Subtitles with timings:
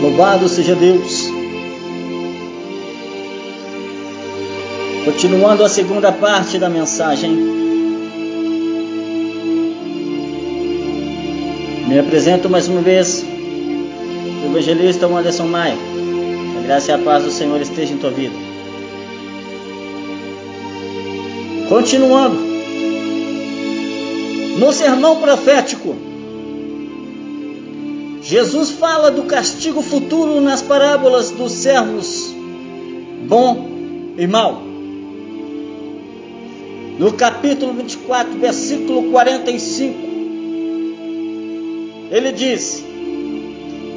[0.00, 1.30] Louvado seja Deus.
[5.06, 7.30] Continuando a segunda parte da mensagem.
[11.88, 13.24] Me apresento mais uma vez,
[14.42, 15.76] o evangelista Anderson Maia.
[16.58, 18.34] A graça e a paz do Senhor esteja em tua vida.
[21.68, 22.36] Continuando.
[24.58, 25.96] No sermão profético,
[28.26, 32.34] Jesus fala do castigo futuro nas parábolas dos servos
[33.28, 33.68] bom
[34.18, 34.62] e mau.
[36.98, 39.96] No capítulo 24, versículo 45,
[42.10, 42.84] ele diz: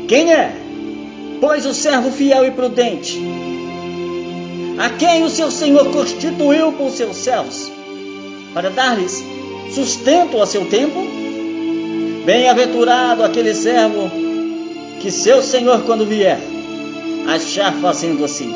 [0.07, 0.55] Quem é,
[1.41, 3.19] pois, o servo fiel e prudente,
[4.77, 7.71] a quem o seu senhor constituiu por seus servos,
[8.53, 9.23] para dar-lhes
[9.73, 11.08] sustento a seu tempo?
[12.29, 14.07] Bem-aventurado aquele servo
[15.01, 16.39] que seu senhor, quando vier,
[17.27, 18.53] achar fazendo assim.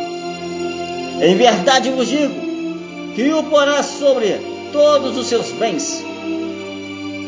[1.20, 2.36] Em verdade vos digo
[3.16, 4.40] que o porá sobre
[4.72, 6.06] todos os seus bens.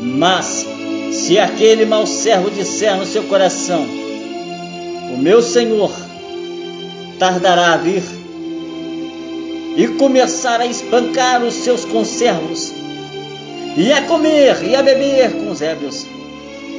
[0.04, 0.68] Mas,
[1.12, 3.84] se aquele mau servo disser no seu coração:
[5.16, 5.92] O meu senhor
[7.18, 8.04] tardará a vir,
[9.76, 12.72] e começar a espancar os seus conservos,
[13.76, 16.06] e a comer e a beber com os ébrios,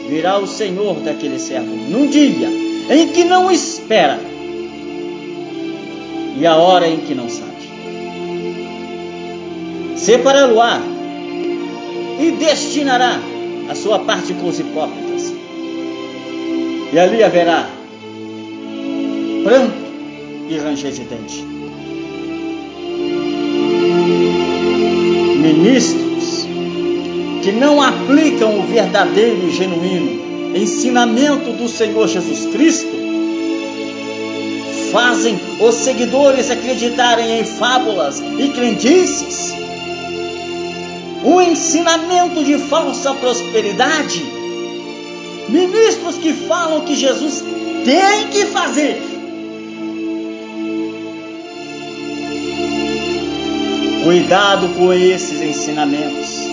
[0.09, 2.49] virá o Senhor daquele servo num dia
[2.91, 4.21] em que não espera
[6.39, 7.57] e a hora em que não sabe.
[9.97, 10.81] Separá-lo-á
[12.21, 13.19] e destinará
[13.69, 15.33] a sua parte com os hipócritas.
[16.93, 17.69] E ali haverá
[19.43, 19.75] pranto
[20.49, 21.45] e ranger de dente.
[25.41, 26.36] Ministros
[27.47, 32.91] que não aplicam o verdadeiro e genuíno ensinamento do Senhor Jesus Cristo
[34.91, 39.55] fazem os seguidores acreditarem em fábulas e crendices,
[41.25, 44.25] um ensinamento de falsa prosperidade,
[45.49, 47.45] ministros que falam que Jesus
[47.85, 49.01] tem que fazer.
[54.03, 56.46] Cuidado com esses ensinamentos.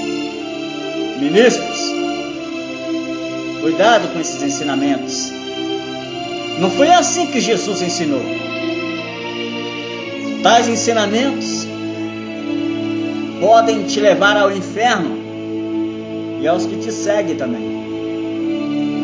[1.23, 1.93] Ministros,
[3.61, 5.31] cuidado com esses ensinamentos.
[6.59, 8.21] Não foi assim que Jesus ensinou.
[10.43, 11.65] Tais ensinamentos
[13.39, 15.17] podem te levar ao inferno
[16.41, 17.71] e aos que te seguem também.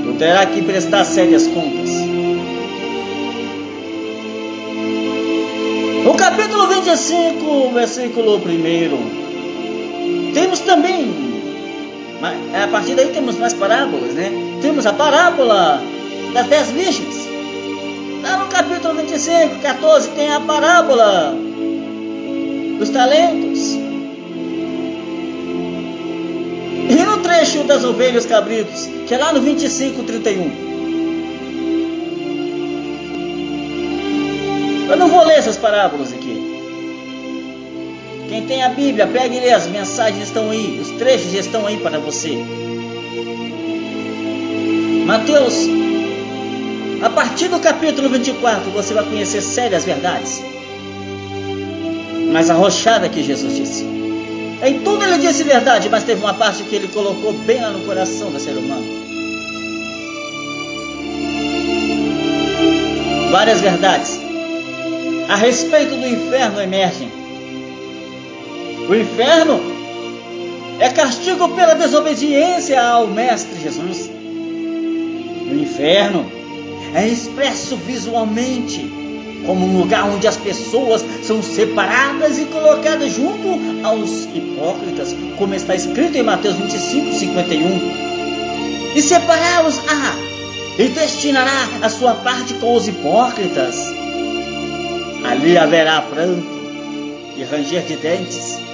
[0.03, 1.90] Tu terá que prestar sérias contas.
[6.03, 11.28] No capítulo 25, versículo 1, temos também,
[12.22, 14.31] a partir daí temos mais parábolas, né?
[14.62, 15.81] Temos a parábola
[16.34, 17.28] das dez virgens.
[18.22, 21.34] Lá no capítulo 25, 14, tem a parábola
[22.78, 23.78] dos talentos.
[26.90, 30.69] E no trecho das ovelhas cabritos, que é lá no 25, 31.
[34.90, 36.38] Eu não vou ler essas parábolas aqui.
[38.29, 41.97] Quem tem a Bíblia, pegue lê, as mensagens estão aí, os trechos estão aí para
[41.97, 42.38] você.
[45.06, 45.67] Mateus,
[47.01, 50.44] a partir do capítulo 24, você vai conhecer sérias verdades.
[52.31, 53.84] Mas arrochada que Jesus disse.
[54.63, 57.79] Em tudo ele disse verdade, mas teve uma parte que ele colocou bem lá no
[57.85, 58.85] coração do ser humano.
[63.31, 64.19] Várias verdades
[65.29, 67.19] a respeito do inferno emergem.
[68.89, 69.61] O inferno
[70.79, 74.09] é castigo pela desobediência ao Mestre Jesus.
[74.09, 76.25] O inferno
[76.95, 78.91] é expresso visualmente
[79.45, 85.75] como um lugar onde as pessoas são separadas e colocadas junto aos hipócritas, como está
[85.75, 87.61] escrito em Mateus 25, 51.
[88.95, 90.15] E separá-los-á
[90.80, 93.75] e destinará a sua parte com os hipócritas.
[95.24, 96.47] Ali haverá pranto
[97.38, 98.69] e ranger de dentes.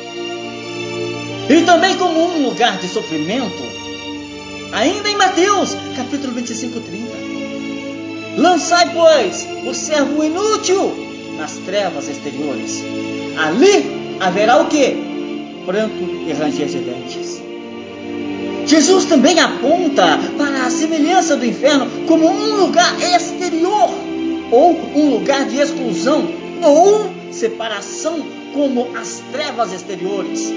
[1.47, 3.63] E também como um lugar de sofrimento,
[4.71, 7.05] ainda em Mateus, capítulo 25, 30.
[8.37, 10.91] Lançai, pois, o servo inútil
[11.37, 12.83] nas trevas exteriores.
[13.37, 14.97] Ali haverá o que?
[15.65, 17.41] Pranto e ranger de dentes.
[18.65, 23.91] Jesus também aponta para a semelhança do inferno como um lugar exterior,
[24.51, 26.27] ou um lugar de exclusão,
[26.63, 30.51] ou separação, como as trevas exteriores.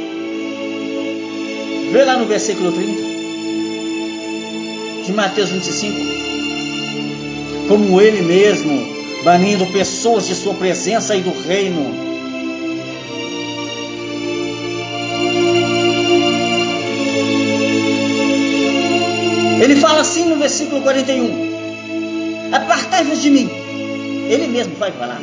[1.91, 3.01] Vê lá no versículo 30
[5.07, 5.97] de Mateus 25.
[7.67, 8.87] como ele mesmo,
[9.25, 12.09] banindo pessoas de sua presença e do reino.
[19.63, 23.49] Ele fala assim no versículo 41: Apartai-vos de mim.
[24.29, 25.23] Ele mesmo vai falar.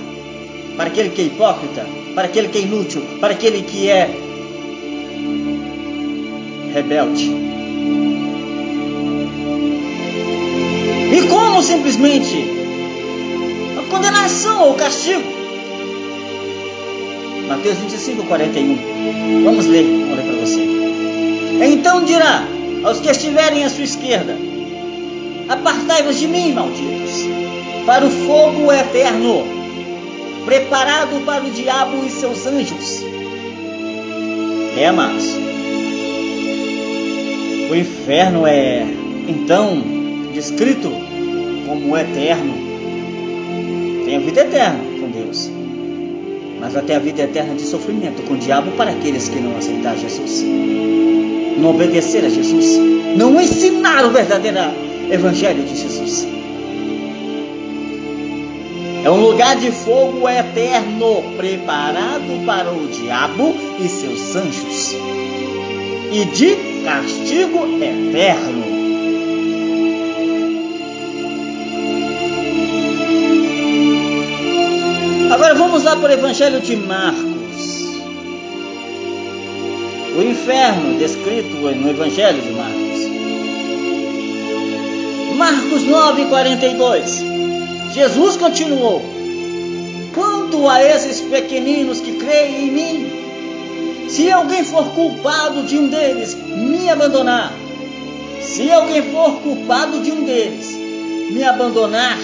[0.76, 1.86] Para aquele que é hipócrita,
[2.16, 4.25] para aquele que é inútil, para aquele que é
[6.76, 7.32] rebelde.
[11.14, 12.46] E como simplesmente
[13.80, 15.24] a condenação ou castigo.
[17.48, 19.44] Mateus 25, 41.
[19.46, 20.68] Vamos ler, vamos ler para você.
[21.72, 22.46] Então dirá
[22.84, 24.38] aos que estiverem à sua esquerda:
[25.48, 27.22] Apartai-vos de mim, malditos,
[27.86, 29.46] para o fogo eterno,
[30.44, 33.02] preparado para o diabo e seus anjos.
[34.78, 35.45] É, amados,
[37.70, 38.86] o inferno é,
[39.28, 39.82] então,
[40.34, 40.92] descrito
[41.68, 42.54] como eterno.
[44.06, 45.50] Tem a vida eterna com Deus,
[46.60, 49.98] mas até a vida eterna de sofrimento com o diabo para aqueles que não aceitar
[49.98, 50.44] Jesus,
[51.58, 52.80] não obedecer a Jesus,
[53.18, 54.60] não ensinar o verdadeiro
[55.12, 56.28] evangelho de Jesus.
[59.04, 64.96] É um lugar de fogo eterno preparado para o diabo e seus anjos
[66.12, 68.64] e de castigo eterno.
[75.32, 77.26] Agora vamos lá para o Evangelho de Marcos.
[80.16, 82.86] O inferno descrito no Evangelho de Marcos.
[85.36, 87.24] Marcos 9, 42.
[87.94, 89.02] Jesus continuou:
[90.14, 93.15] Quanto a esses pequeninos que creem em mim,
[94.08, 97.52] se alguém for culpado de um deles me abandonar,
[98.42, 100.68] se alguém for culpado de um deles
[101.32, 102.18] me abandonar,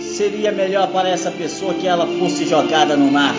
[0.00, 3.34] seria melhor para essa pessoa que ela fosse jogada no mar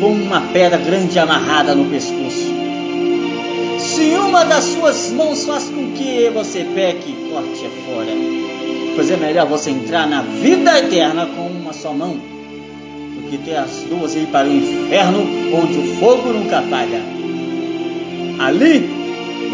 [0.00, 2.60] com uma pedra grande amarrada no pescoço.
[3.78, 8.12] Se uma das suas mãos faz com que você peque, corte-a fora.
[8.94, 12.39] Pois é melhor você entrar na vida eterna com uma só mão
[13.30, 15.20] que ter as duas ir para o inferno
[15.54, 17.00] onde o fogo nunca apaga.
[18.40, 18.90] Ali,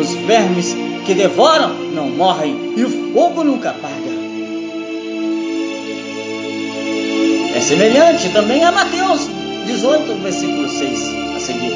[0.00, 0.74] os vermes
[1.04, 4.16] que devoram não morrem e o fogo nunca apaga.
[7.54, 9.28] É semelhante também a Mateus
[9.66, 11.72] 18, versículo 6 a seguir.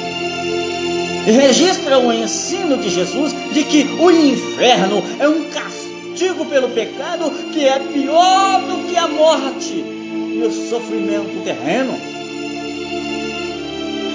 [1.26, 7.31] E registra o ensino de Jesus de que o inferno é um castigo pelo pecado
[7.53, 9.90] que é pior do que a morte
[10.32, 11.94] e o sofrimento terreno.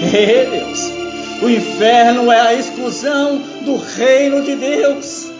[0.01, 0.91] Ei, Deus,
[1.41, 5.35] o inferno é a exclusão do reino de Deus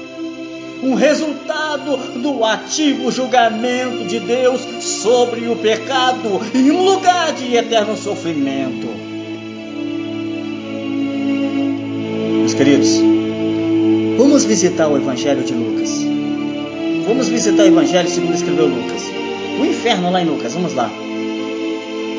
[0.86, 7.98] um resultado do ativo julgamento de Deus sobre o pecado em um lugar de eterno
[7.98, 8.88] sofrimento.
[12.40, 12.90] Meus queridos,
[14.18, 15.90] vamos visitar o Evangelho de Lucas.
[17.08, 19.25] Vamos visitar o Evangelho segundo escreveu Lucas.
[19.60, 20.92] O inferno lá em Lucas, vamos lá.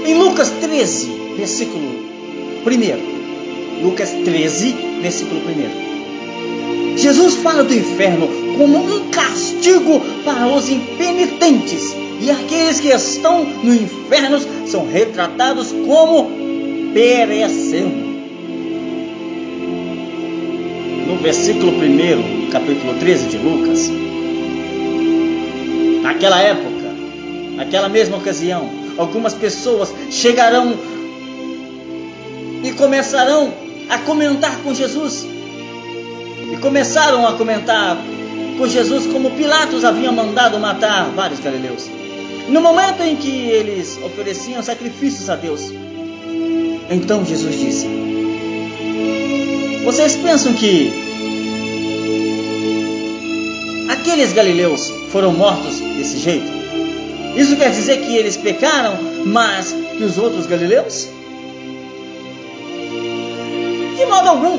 [0.07, 1.85] Em Lucas 13, versículo
[2.65, 3.83] 1.
[3.83, 6.97] Lucas 13, versículo 1.
[6.97, 13.75] Jesus fala do inferno como um castigo para os impenitentes, e aqueles que estão no
[13.75, 16.31] inferno são retratados como
[16.95, 18.07] perecendo.
[21.07, 23.91] No versículo 1, capítulo 13 de Lucas,
[26.03, 26.66] naquela época,
[27.57, 30.77] naquela mesma ocasião, algumas pessoas chegarão
[32.63, 33.53] e começarão
[33.89, 35.27] a comentar com Jesus.
[36.53, 37.97] E começaram a comentar
[38.57, 41.89] com Jesus como Pilatos havia mandado matar vários galileus.
[42.49, 45.73] No momento em que eles ofereciam sacrifícios a Deus,
[46.89, 47.89] então Jesus disse:
[49.85, 50.93] Vocês pensam que
[53.91, 56.56] aqueles galileus foram mortos desse jeito?
[57.37, 61.07] Isso quer dizer que eles pecaram mais que os outros galileus?
[63.97, 64.59] De modo algum.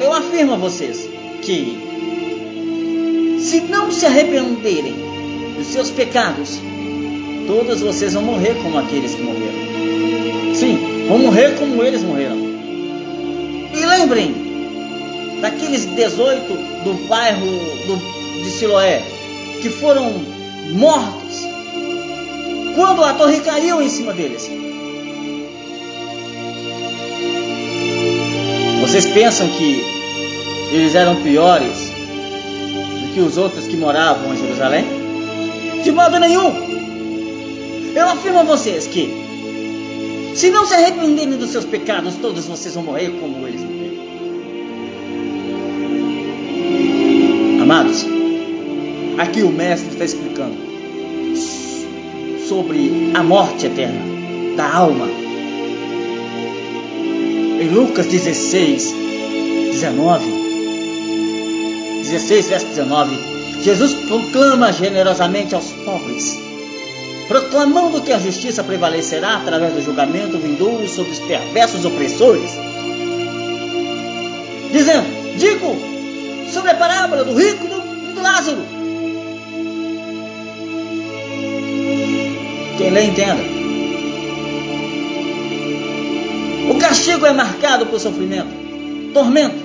[0.00, 1.08] Eu afirmo a vocês
[1.42, 4.94] que se não se arrependerem
[5.56, 6.58] dos seus pecados,
[7.46, 10.54] todos vocês vão morrer como aqueles que morreram.
[10.54, 12.36] Sim, vão morrer como eles morreram.
[13.72, 14.34] E lembrem
[15.40, 19.02] daqueles 18 do bairro do, de Siloé
[19.62, 20.12] que foram
[20.72, 21.23] mortos
[22.74, 24.50] quando a torre caiu em cima deles.
[28.80, 29.82] Vocês pensam que
[30.72, 31.92] eles eram piores
[33.14, 34.84] que os outros que moravam em Jerusalém?
[35.82, 36.52] De modo nenhum.
[37.94, 39.08] Eu afirmo a vocês que,
[40.34, 43.84] se não se arrependerem dos seus pecados, todos vocês vão morrer como eles morreram.
[47.62, 48.04] Amados,
[49.16, 50.74] aqui o Mestre está explicando
[52.48, 54.00] sobre a morte eterna
[54.56, 55.06] da alma.
[57.60, 58.94] Em Lucas 16,
[59.72, 60.24] 19,
[62.02, 63.16] 16, verso 19,
[63.62, 66.38] Jesus proclama generosamente aos pobres,
[67.28, 72.50] proclamando que a justiça prevalecerá através do julgamento vindouro sobre os perversos opressores,
[74.70, 75.06] dizendo:
[75.38, 75.74] Digo
[76.52, 78.73] sobre a parábola do rico e do Lázaro.
[82.84, 83.40] Quem lê, entenda.
[86.68, 88.50] O castigo é marcado por sofrimento,
[89.14, 89.56] tormento,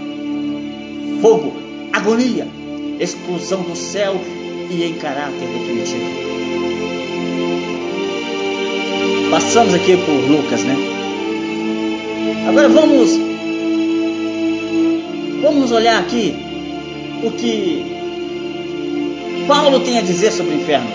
[1.22, 1.54] fogo,
[1.92, 2.48] agonia,
[2.98, 4.16] expulsão do céu
[4.70, 6.06] e em caráter definitivo.
[9.30, 10.78] Passamos aqui por Lucas, né?
[12.48, 13.20] Agora vamos
[15.42, 16.34] vamos olhar aqui
[17.22, 17.86] o que
[19.46, 20.88] Paulo tem a dizer sobre o inferno.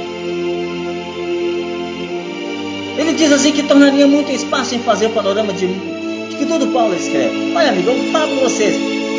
[2.96, 6.68] Ele diz assim que tornaria muito espaço em fazer o panorama de, de que tudo
[6.68, 7.52] Paulo escreve.
[7.54, 8.74] Olha, amigo, eu falo para vocês,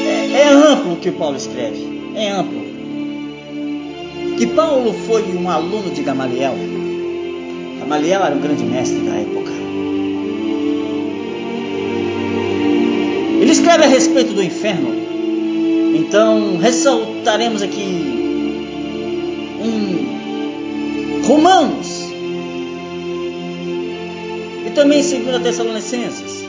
[0.08, 2.64] é, é amplo o que Paulo escreve, é amplo.
[4.38, 6.56] Que Paulo foi um aluno de Gamaliel.
[7.80, 9.52] Gamaliel era um grande mestre da época.
[13.42, 14.90] Ele escreve a respeito do inferno.
[15.96, 18.16] Então, ressaltaremos aqui
[19.62, 22.15] um Romanos
[24.76, 26.46] também 2 Tessalonicenses.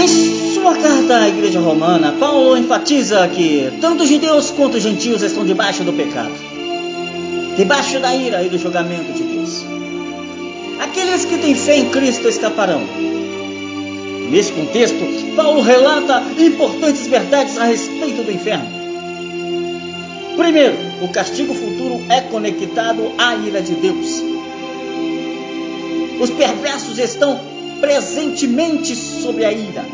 [0.00, 5.82] Em sua carta à igreja romana, Paulo enfatiza que tanto judeus quanto gentios estão debaixo
[5.82, 6.32] do pecado,
[7.56, 9.64] debaixo da ira e do julgamento de Deus.
[10.80, 12.82] Aqueles que têm fé em Cristo escaparão.
[14.30, 14.96] Nesse contexto,
[15.36, 18.81] Paulo relata importantes verdades a respeito do inferno.
[20.42, 24.20] Primeiro, o castigo futuro é conectado à ira de Deus.
[26.20, 27.38] Os perversos estão
[27.80, 29.86] presentemente sobre a ira.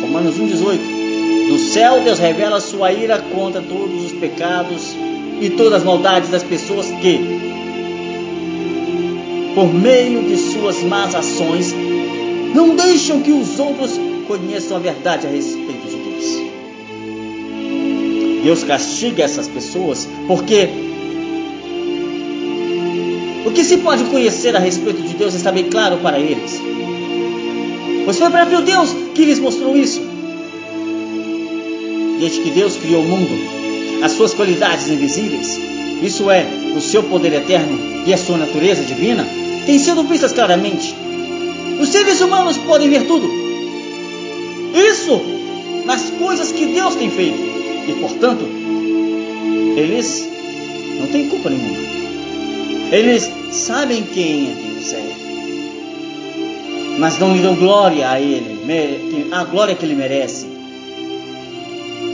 [0.00, 4.96] Romanos 1,18 No céu, Deus revela sua ira contra todos os pecados
[5.42, 7.20] e todas as maldades das pessoas que,
[9.54, 11.74] por meio de suas más ações,
[12.54, 16.47] não deixam que os outros conheçam a verdade a respeito de Deus.
[18.42, 20.68] Deus castiga essas pessoas porque
[23.44, 26.60] o que se pode conhecer a respeito de Deus está bem claro para eles.
[28.04, 30.02] Pois foi o próprio Deus que lhes mostrou isso.
[32.18, 33.38] Desde que Deus criou o mundo,
[34.02, 35.58] as suas qualidades invisíveis,
[36.02, 39.26] isso é, o seu poder eterno e a sua natureza divina,
[39.66, 40.94] têm sido vistas claramente.
[41.80, 43.30] Os seres humanos podem ver tudo.
[44.74, 45.20] Isso
[45.84, 47.47] nas coisas que Deus tem feito.
[47.88, 48.44] E, portanto,
[49.76, 50.28] eles
[51.00, 51.78] não têm culpa nenhuma.
[52.92, 55.12] Eles sabem quem Deus é,
[56.98, 58.58] mas não lhe dão glória a Ele,
[59.32, 60.46] a glória que Ele merece.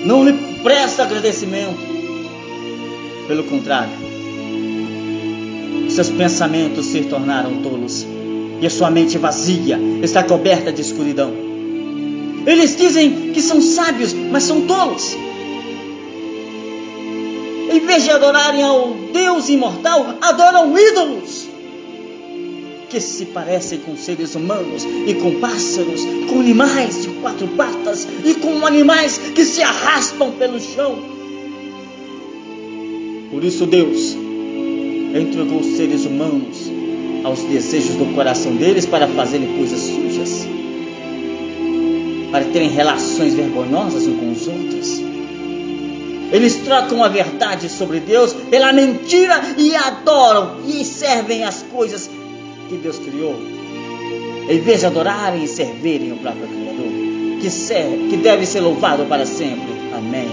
[0.04, 1.94] Não lhe presta agradecimento.
[3.26, 3.90] Pelo contrário,
[5.88, 8.06] seus pensamentos se tornaram tolos
[8.60, 11.32] e a sua mente vazia está coberta de escuridão.
[12.46, 15.16] Eles dizem que são sábios, mas são tolos.
[17.74, 21.48] Em vez de adorarem ao Deus imortal, adoram ídolos
[22.88, 28.34] que se parecem com seres humanos e com pássaros, com animais de quatro patas e
[28.34, 31.02] com animais que se arrastam pelo chão.
[33.32, 34.16] Por isso Deus
[35.12, 36.70] entregou os seres humanos
[37.24, 40.46] aos desejos do coração deles para fazerem coisas sujas,
[42.30, 45.13] para terem relações vergonhosas uns com os outros.
[46.34, 52.10] Eles trocam a verdade sobre Deus pela mentira e adoram e servem as coisas
[52.68, 53.36] que Deus criou.
[54.48, 59.04] Em vez de adorarem e servirem o próprio Criador, que, serve, que deve ser louvado
[59.04, 59.72] para sempre.
[59.96, 60.26] Amém.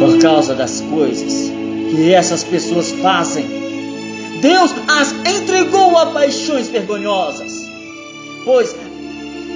[0.00, 1.52] Por causa das coisas
[1.92, 3.46] que essas pessoas fazem,
[4.40, 7.52] Deus as entregou a paixões vergonhosas,
[8.44, 8.74] pois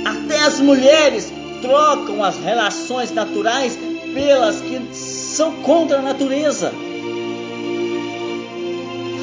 [0.04, 3.78] até as mulheres trocam as relações naturais
[4.12, 6.72] pelas que são contra a natureza.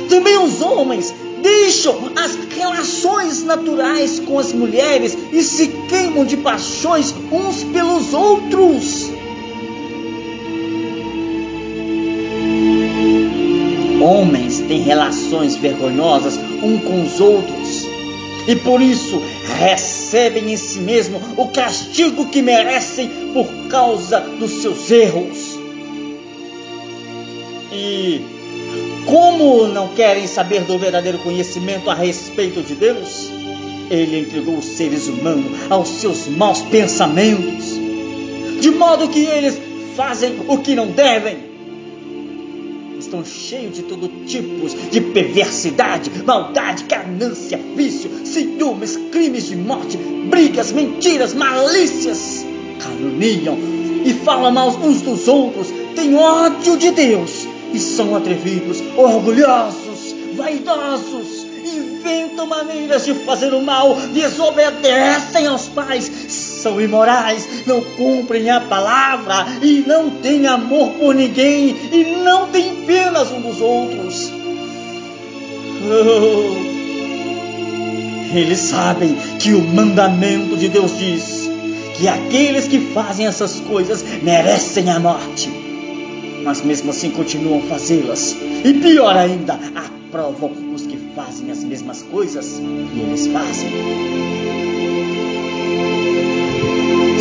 [0.10, 7.14] Também os homens deixam as relações naturais com as mulheres e se queimam de paixões
[7.32, 9.12] uns pelos outros.
[14.02, 17.88] Homens têm relações vergonhosas um com os outros
[18.48, 19.22] e por isso
[19.60, 25.58] recebem em si mesmo o castigo que merecem por causa dos seus erros.
[27.72, 28.22] E
[29.06, 33.30] como não querem saber do verdadeiro conhecimento a respeito de Deus,
[33.90, 37.66] ele entregou os seres humanos aos seus maus pensamentos,
[38.60, 39.58] de modo que eles
[39.96, 41.47] fazem o que não devem
[43.00, 49.98] estão cheios de todo tipo de perversidade, maldade, ganância, vício, ciúmes, crimes de morte,
[50.30, 52.46] brigas, mentiras, malícias,
[52.80, 53.58] caluniam
[54.06, 61.47] e falam mal uns dos outros, têm ódio de Deus e são atrevidos, orgulhosos, vaidosos,
[62.08, 69.46] inventam maneiras de fazer o mal, desobedecem aos pais, são imorais, não cumprem a palavra
[69.62, 74.32] e não têm amor por ninguém e não têm penas um dos outros.
[75.84, 76.78] Oh.
[78.34, 81.50] Eles sabem que o mandamento de Deus diz
[81.96, 85.50] que aqueles que fazem essas coisas merecem a morte,
[86.44, 88.36] mas mesmo assim continuam fazê-las.
[88.64, 92.60] E pior ainda, aprovam os que fazem as mesmas coisas
[92.94, 93.72] que eles fazem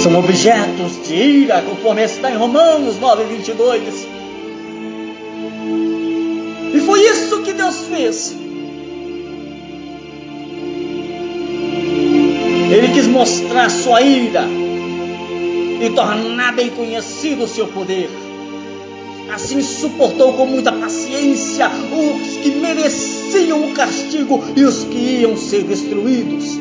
[0.03, 4.07] são objetos de ira, conforme está em Romanos 9, 22.
[6.75, 8.37] E foi isso que Deus fez.
[12.71, 14.45] Ele quis mostrar sua ira
[15.81, 18.11] e tornar bem conhecido o seu poder.
[19.37, 25.63] Assim suportou com muita paciência os que mereciam o castigo e os que iam ser
[25.63, 26.59] destruídos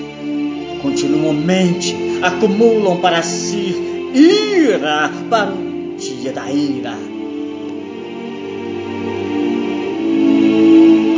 [0.81, 3.73] continuamente acumulam para si
[4.13, 6.97] ira para o dia da ira.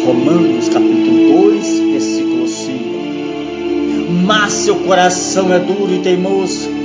[0.06, 2.84] Romanos capítulo 2, versículo 5.
[4.28, 6.77] Mas seu coração é duro e teimoso.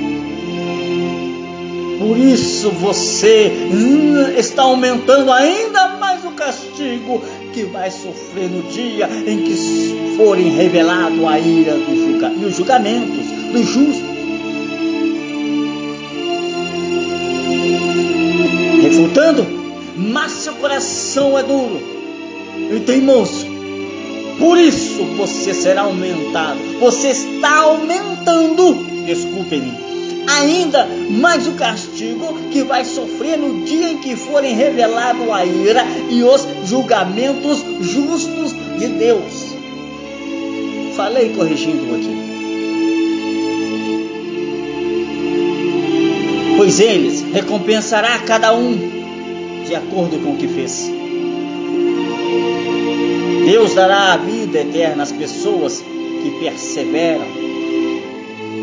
[2.02, 7.22] Por isso você hum, está aumentando ainda mais o castigo
[7.54, 13.24] que vai sofrer no dia em que forem revelado a ira do e os julgamentos
[13.52, 14.02] dos justos.
[18.82, 19.46] Refutando,
[19.96, 21.80] mas seu coração é duro
[22.74, 23.46] e teimoso.
[24.40, 26.58] Por isso você será aumentado.
[26.80, 28.74] Você está aumentando.
[29.06, 29.91] Desculpe-me
[30.26, 35.84] ainda mais o castigo que vai sofrer no dia em que forem revelados a ira
[36.10, 39.54] e os julgamentos justos de Deus.
[40.96, 42.22] Falei corrigindo aqui.
[46.56, 48.76] Pois eles recompensará cada um
[49.66, 50.90] de acordo com o que fez.
[53.46, 55.82] Deus dará a vida eterna às pessoas
[56.22, 57.26] que perseveram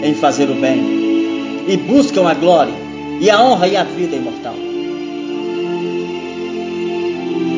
[0.01, 0.98] em fazer o bem
[1.69, 2.73] e buscam a glória
[3.21, 4.55] e a honra e a vida imortal.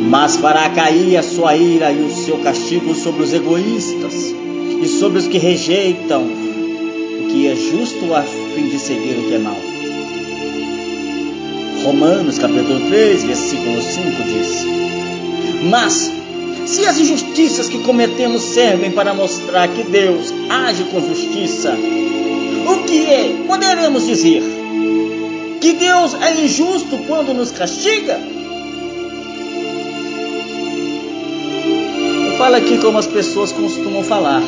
[0.10, 4.36] Mas fará cair a sua ira e o seu castigo sobre os egoístas
[4.84, 9.36] e sobre os que rejeitam o que é justo a fim de seguir o que
[9.36, 9.58] é mal.
[11.86, 14.66] Romanos capítulo 3, versículo 5 diz:
[15.70, 16.12] Mas
[16.66, 21.78] se as injustiças que cometemos servem para mostrar que Deus age com justiça,
[22.68, 23.36] o que é?
[23.48, 24.44] Poderemos dizer
[25.60, 28.20] que Deus é injusto quando nos castiga?
[32.26, 34.42] Eu falo aqui como as pessoas costumam falar.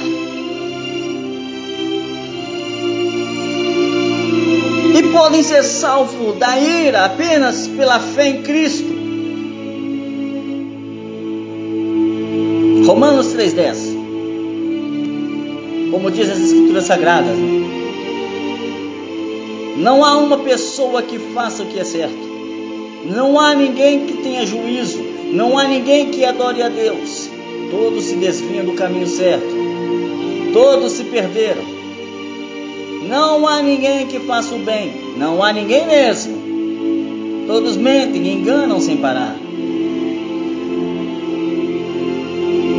[4.96, 9.04] E podem ser salvos da ira apenas pela fé em Cristo.
[12.86, 17.38] Romanos 3,10 Como diz as Escrituras Sagradas.
[17.38, 17.83] Né?
[19.76, 22.34] Não há uma pessoa que faça o que é certo.
[23.06, 25.00] Não há ninguém que tenha juízo.
[25.32, 27.30] Não há ninguém que adore a Deus.
[27.72, 29.48] Todos se desviam do caminho certo.
[30.54, 31.64] Todos se perderam.
[33.08, 34.94] Não há ninguém que faça o bem.
[35.18, 36.38] Não há ninguém mesmo.
[37.48, 39.36] Todos mentem e enganam sem parar.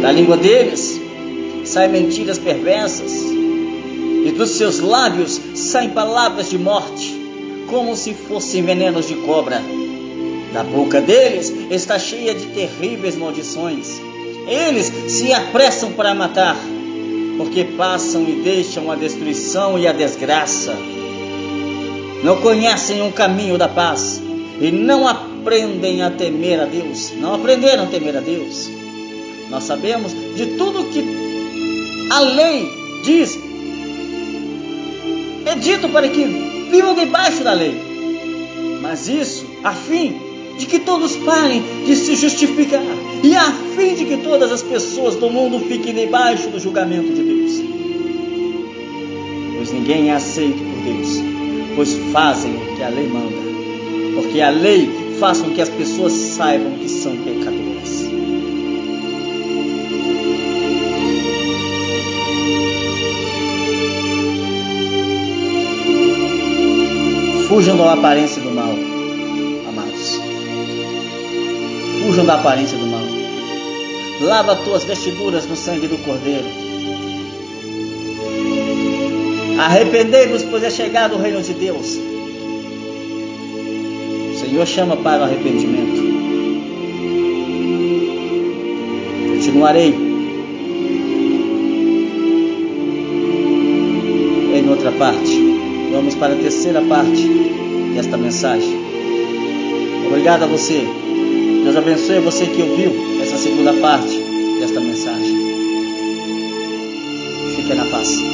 [0.00, 1.00] Da língua deles
[1.64, 3.43] saem mentiras perversas
[4.37, 7.14] dos seus lábios saem palavras de morte,
[7.68, 9.62] como se fossem venenos de cobra.
[10.53, 14.01] Da boca deles está cheia de terríveis maldições.
[14.47, 16.57] Eles se apressam para matar,
[17.37, 20.77] porque passam e deixam a destruição e a desgraça.
[22.23, 24.23] Não conhecem o um caminho da paz
[24.61, 27.12] e não aprendem a temer a Deus.
[27.20, 28.70] Não aprenderam a temer a Deus.
[29.51, 31.05] Nós sabemos de tudo que
[32.11, 32.68] a lei
[33.05, 33.38] diz.
[35.46, 36.24] É dito para que
[36.70, 37.74] vivam debaixo da lei.
[38.80, 40.14] Mas isso a fim
[40.59, 42.83] de que todos parem de se justificar
[43.22, 47.22] e a fim de que todas as pessoas do mundo fiquem debaixo do julgamento de
[47.22, 47.52] Deus.
[49.57, 51.09] Pois ninguém é aceito por Deus,
[51.74, 53.37] pois fazem o que a lei manda,
[54.14, 58.13] porque a lei faz com que as pessoas saibam que são pecadoras.
[67.55, 68.75] Fujam da aparência do mal
[72.05, 73.01] fujam da aparência do mal.
[74.21, 76.45] Lava tuas vestiduras no sangue do Cordeiro.
[79.59, 81.99] Arrependei-vos, pois é chegado o reino de Deus.
[84.33, 86.03] O Senhor chama para o arrependimento.
[89.31, 89.95] Continuarei
[94.55, 95.43] em outra parte.
[96.25, 97.29] Para a terceira parte
[97.95, 98.81] desta mensagem.
[100.07, 100.89] Obrigado a você
[101.63, 104.19] Deus abençoe você que ouviu essa segunda parte
[104.59, 105.37] desta mensagem.
[107.57, 108.34] Fique na paz.